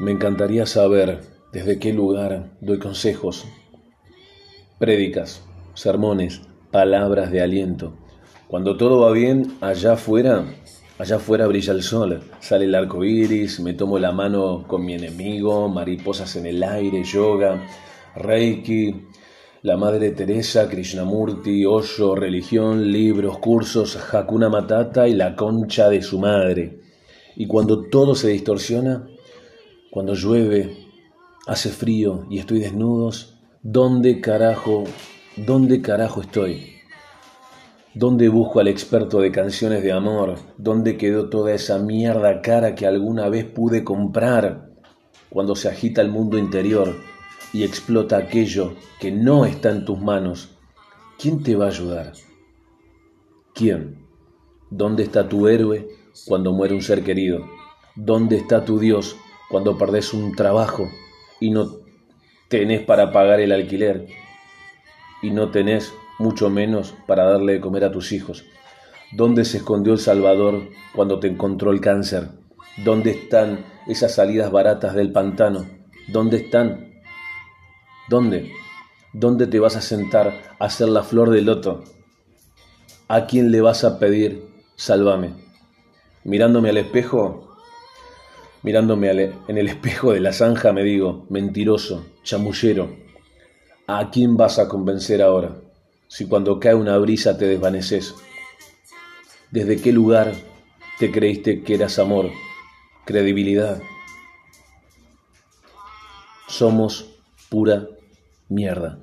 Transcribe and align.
Me 0.00 0.12
encantaría 0.12 0.64
saber 0.64 1.22
desde 1.52 1.80
qué 1.80 1.92
lugar 1.92 2.52
doy 2.60 2.78
consejos, 2.78 3.46
prédicas, 4.78 5.42
sermones, 5.74 6.42
palabras 6.70 7.32
de 7.32 7.40
aliento. 7.40 7.94
Cuando 8.46 8.76
todo 8.76 9.00
va 9.00 9.10
bien, 9.10 9.56
allá 9.60 9.94
afuera, 9.94 10.44
allá 11.00 11.16
afuera 11.16 11.48
brilla 11.48 11.72
el 11.72 11.82
sol, 11.82 12.22
sale 12.38 12.66
el 12.66 12.76
arco 12.76 13.02
iris, 13.02 13.58
me 13.58 13.74
tomo 13.74 13.98
la 13.98 14.12
mano 14.12 14.64
con 14.68 14.84
mi 14.84 14.94
enemigo, 14.94 15.68
mariposas 15.68 16.36
en 16.36 16.46
el 16.46 16.62
aire, 16.62 17.02
yoga, 17.02 17.60
reiki, 18.14 18.94
la 19.62 19.76
Madre 19.76 20.12
Teresa, 20.12 20.68
Krishnamurti, 20.68 21.66
Osho, 21.66 22.14
religión, 22.14 22.92
libros, 22.92 23.38
cursos, 23.38 23.98
Hakuna 24.14 24.48
Matata 24.48 25.08
y 25.08 25.14
la 25.14 25.34
concha 25.34 25.88
de 25.88 26.02
su 26.02 26.20
madre. 26.20 26.78
Y 27.34 27.48
cuando 27.48 27.88
todo 27.88 28.14
se 28.14 28.28
distorsiona, 28.28 29.08
cuando 29.98 30.14
llueve, 30.14 30.86
hace 31.48 31.70
frío 31.70 32.24
y 32.30 32.38
estoy 32.38 32.60
desnudos, 32.60 33.36
¿dónde 33.64 34.20
carajo, 34.20 34.84
dónde 35.36 35.82
carajo 35.82 36.20
estoy? 36.20 36.76
¿Dónde 37.94 38.28
busco 38.28 38.60
al 38.60 38.68
experto 38.68 39.18
de 39.18 39.32
canciones 39.32 39.82
de 39.82 39.90
amor? 39.90 40.36
¿Dónde 40.56 40.96
quedó 40.96 41.28
toda 41.28 41.52
esa 41.52 41.80
mierda 41.80 42.42
cara 42.42 42.76
que 42.76 42.86
alguna 42.86 43.28
vez 43.28 43.44
pude 43.46 43.82
comprar? 43.82 44.70
Cuando 45.30 45.56
se 45.56 45.68
agita 45.68 46.00
el 46.00 46.12
mundo 46.12 46.38
interior 46.38 46.94
y 47.52 47.64
explota 47.64 48.18
aquello 48.18 48.74
que 49.00 49.10
no 49.10 49.46
está 49.46 49.70
en 49.70 49.84
tus 49.84 49.98
manos, 49.98 50.56
¿quién 51.18 51.42
te 51.42 51.56
va 51.56 51.64
a 51.64 51.70
ayudar? 51.70 52.12
¿Quién? 53.52 54.06
¿Dónde 54.70 55.02
está 55.02 55.28
tu 55.28 55.48
héroe 55.48 55.88
cuando 56.24 56.52
muere 56.52 56.76
un 56.76 56.82
ser 56.82 57.02
querido? 57.02 57.40
¿Dónde 57.96 58.36
está 58.36 58.64
tu 58.64 58.78
Dios 58.78 59.16
cuando 59.48 59.78
perdés 59.78 60.12
un 60.12 60.34
trabajo 60.34 60.90
y 61.40 61.50
no 61.50 61.76
tenés 62.48 62.82
para 62.82 63.12
pagar 63.12 63.40
el 63.40 63.52
alquiler 63.52 64.06
y 65.22 65.30
no 65.30 65.50
tenés 65.50 65.92
mucho 66.18 66.50
menos 66.50 66.94
para 67.06 67.24
darle 67.24 67.54
de 67.54 67.60
comer 67.60 67.84
a 67.84 67.92
tus 67.92 68.12
hijos. 68.12 68.44
¿Dónde 69.12 69.44
se 69.44 69.58
escondió 69.58 69.92
el 69.94 69.98
Salvador 69.98 70.68
cuando 70.94 71.18
te 71.18 71.28
encontró 71.28 71.70
el 71.70 71.80
cáncer? 71.80 72.28
¿Dónde 72.84 73.10
están 73.12 73.64
esas 73.86 74.14
salidas 74.14 74.50
baratas 74.50 74.94
del 74.94 75.12
pantano? 75.12 75.66
¿Dónde 76.08 76.38
están? 76.38 77.02
¿Dónde? 78.08 78.52
¿Dónde 79.12 79.46
te 79.46 79.58
vas 79.58 79.76
a 79.76 79.80
sentar 79.80 80.34
a 80.58 80.64
hacer 80.64 80.88
la 80.88 81.02
flor 81.02 81.30
de 81.30 81.42
loto? 81.42 81.84
¿A 83.08 83.26
quién 83.26 83.50
le 83.50 83.62
vas 83.62 83.84
a 83.84 83.98
pedir, 83.98 84.46
sálvame? 84.76 85.34
Mirándome 86.24 86.68
al 86.68 86.76
espejo, 86.76 87.56
Mirándome 88.62 89.10
en 89.10 89.58
el 89.58 89.68
espejo 89.68 90.12
de 90.12 90.20
la 90.20 90.32
zanja 90.32 90.72
me 90.72 90.82
digo, 90.82 91.26
mentiroso, 91.30 92.06
chamullero, 92.24 92.96
¿a 93.86 94.10
quién 94.10 94.36
vas 94.36 94.58
a 94.58 94.68
convencer 94.68 95.22
ahora? 95.22 95.56
Si 96.08 96.26
cuando 96.26 96.58
cae 96.58 96.74
una 96.74 96.98
brisa 96.98 97.38
te 97.38 97.46
desvaneces. 97.46 98.14
¿Desde 99.50 99.80
qué 99.80 99.92
lugar 99.92 100.32
te 100.98 101.10
creíste 101.12 101.62
que 101.62 101.74
eras 101.74 101.98
amor, 101.98 102.30
credibilidad? 103.04 103.80
Somos 106.48 107.14
pura 107.48 107.86
mierda. 108.48 108.98